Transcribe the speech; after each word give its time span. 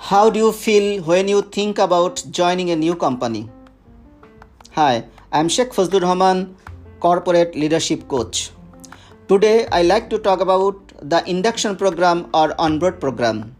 How 0.00 0.30
do 0.30 0.38
you 0.38 0.52
feel 0.52 1.02
when 1.02 1.26
you 1.26 1.42
think 1.42 1.78
about 1.78 2.24
joining 2.30 2.70
a 2.70 2.76
new 2.76 2.94
company? 2.94 3.50
Hi, 4.76 5.04
I'm 5.32 5.48
Sheikh 5.48 5.70
Fazlur 5.70 6.02
Rahman, 6.02 6.54
Corporate 7.00 7.56
Leadership 7.56 8.06
Coach. 8.06 8.52
Today, 9.26 9.66
I 9.72 9.82
like 9.82 10.08
to 10.10 10.18
talk 10.18 10.40
about 10.40 10.76
the 11.02 11.28
induction 11.28 11.74
program 11.76 12.30
or 12.32 12.54
onboard 12.60 13.00
program. 13.00 13.56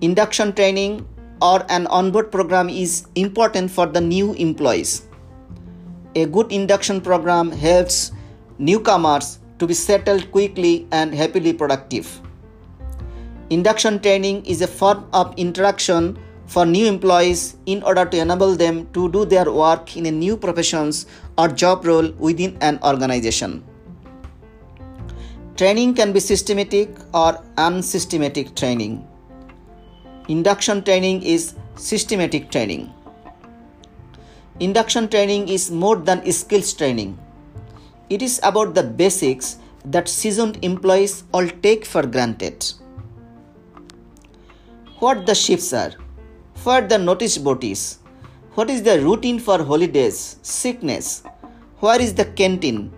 Induction 0.00 0.52
training 0.52 1.06
or 1.40 1.64
an 1.68 1.86
onboard 1.86 2.32
program 2.32 2.68
is 2.68 3.06
important 3.14 3.70
for 3.70 3.86
the 3.86 4.00
new 4.00 4.32
employees. 4.32 5.06
A 6.16 6.26
good 6.26 6.50
induction 6.50 7.00
program 7.00 7.52
helps 7.52 8.10
newcomers 8.58 9.38
to 9.60 9.66
be 9.68 9.74
settled 9.74 10.32
quickly 10.32 10.88
and 10.90 11.14
happily 11.14 11.52
productive. 11.52 12.20
Induction 13.50 13.98
training 13.98 14.46
is 14.46 14.62
a 14.62 14.68
form 14.68 15.08
of 15.12 15.34
introduction 15.36 16.16
for 16.46 16.64
new 16.64 16.86
employees 16.86 17.56
in 17.66 17.82
order 17.82 18.04
to 18.04 18.16
enable 18.16 18.54
them 18.54 18.86
to 18.92 19.10
do 19.10 19.24
their 19.24 19.50
work 19.50 19.96
in 19.96 20.06
a 20.06 20.10
new 20.12 20.36
professions 20.36 21.06
or 21.36 21.48
job 21.48 21.84
role 21.84 22.12
within 22.12 22.56
an 22.60 22.78
organization. 22.84 23.64
Training 25.56 25.94
can 25.94 26.12
be 26.12 26.20
systematic 26.20 26.90
or 27.12 27.42
unsystematic 27.58 28.54
training. 28.54 29.04
Induction 30.28 30.84
training 30.84 31.24
is 31.24 31.56
systematic 31.74 32.52
training. 32.52 32.94
Induction 34.60 35.08
training 35.08 35.48
is 35.48 35.72
more 35.72 35.96
than 35.96 36.30
skills 36.30 36.72
training. 36.72 37.18
It 38.10 38.22
is 38.22 38.38
about 38.44 38.76
the 38.76 38.84
basics 38.84 39.58
that 39.84 40.08
seasoned 40.08 40.62
employees 40.62 41.24
all 41.32 41.48
take 41.48 41.84
for 41.84 42.06
granted 42.06 42.64
what 45.00 45.24
the 45.24 45.34
shifts 45.34 45.72
are, 45.72 45.92
what 46.62 46.90
the 46.90 46.98
notice 46.98 47.38
board 47.38 47.64
is, 47.64 47.98
what 48.54 48.68
is 48.68 48.82
the 48.82 49.00
routine 49.00 49.38
for 49.38 49.62
holidays, 49.64 50.36
sickness, 50.42 51.22
where 51.78 52.00
is 52.00 52.12
the 52.12 52.26
canteen, 52.40 52.92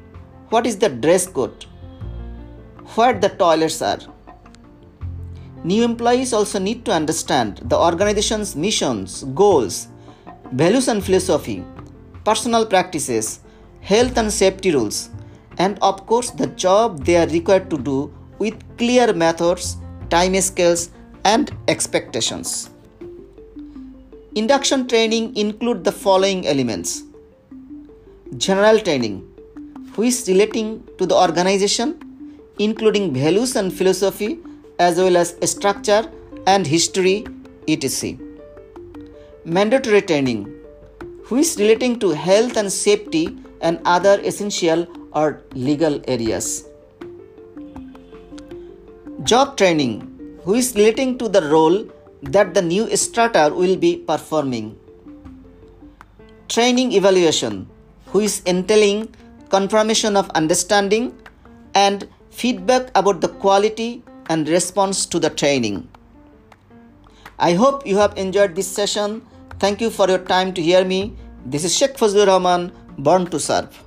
what 0.49 0.67
is 0.67 0.77
the 0.77 0.89
dress 0.89 1.29
code, 1.29 1.65
where 2.95 3.13
the 3.13 3.29
toilets 3.29 3.81
are. 3.81 4.01
New 5.63 5.85
employees 5.85 6.33
also 6.33 6.59
need 6.59 6.85
to 6.85 6.93
understand 6.93 7.61
the 7.67 7.79
organization's 7.79 8.57
missions, 8.57 9.23
goals, 9.35 9.87
values 10.51 10.89
and 10.89 11.05
philosophy, 11.05 11.65
personal 12.25 12.67
practices, 12.67 13.41
health 13.81 14.19
and 14.19 14.33
safety 14.33 14.73
rules, 14.73 15.11
and 15.59 15.79
of 15.83 16.05
course 16.07 16.31
the 16.31 16.49
job 16.49 17.05
they 17.05 17.17
are 17.17 17.29
required 17.29 17.71
to 17.71 17.79
do 17.79 18.13
with 18.41 18.55
clear 18.77 19.13
methods, 19.13 19.77
time 20.11 20.35
scales, 20.41 20.91
and 21.25 21.57
expectations. 21.69 22.71
Induction 24.35 24.89
training 24.89 25.37
include 25.37 25.85
the 25.85 25.93
following 25.93 26.47
elements. 26.47 27.05
General 28.37 28.79
training, 28.81 29.21
which 29.97 30.27
relating 30.27 30.83
to 30.99 31.07
the 31.07 31.15
organization, 31.15 31.99
including 32.59 33.13
values 33.13 33.57
and 33.57 33.73
philosophy, 33.73 34.39
as 34.79 34.97
well 34.97 35.17
as 35.17 35.37
structure 35.45 36.11
and 36.47 36.67
history, 36.67 37.27
etc. 37.69 38.19
Mandatory 39.45 40.03
training, 40.03 40.45
which 41.29 41.57
relating 41.57 41.99
to 42.01 42.11
health 42.11 42.57
and 42.57 42.73
safety 42.73 43.37
and 43.61 43.81
other 43.85 44.21
essential 44.25 44.87
or 45.13 45.43
legal 45.55 46.01
areas. 46.09 46.69
Job 49.25 49.57
training, 49.57 50.12
who 50.45 50.55
is 50.55 50.75
relating 50.75 51.19
to 51.19 51.29
the 51.29 51.43
role 51.43 51.85
that 52.23 52.55
the 52.55 52.63
new 52.63 52.95
starter 52.97 53.53
will 53.55 53.77
be 53.77 53.97
performing. 53.97 54.79
Training 56.49 56.93
evaluation, 56.93 57.69
who 58.07 58.21
is 58.21 58.43
entailing 58.45 59.15
confirmation 59.49 60.17
of 60.17 60.29
understanding 60.31 61.17
and 61.75 62.09
feedback 62.31 62.91
about 62.95 63.21
the 63.21 63.29
quality 63.29 64.03
and 64.29 64.49
response 64.49 65.07
to 65.07 65.19
the 65.19 65.31
training. 65.31 65.89
I 67.39 67.55
hope 67.55 67.87
you 67.87 67.97
have 67.97 68.17
enjoyed 68.17 68.55
this 68.55 68.69
session. 68.69 69.23
Thank 69.59 69.81
you 69.81 69.91
for 69.91 70.09
your 70.09 70.19
time 70.19 70.53
to 70.55 70.63
hear 70.63 70.85
me. 70.85 71.17
This 71.47 71.65
is 71.65 71.77
Sheikh 71.77 71.95
Fazlur 71.95 72.27
Rahman, 72.27 72.73
born 72.99 73.27
to 73.27 73.41
serve. 73.41 73.83